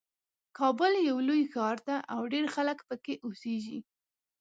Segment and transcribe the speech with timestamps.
[0.57, 3.79] کابل یو لوی ښار ده او ډېر خلک پکې اوسیږي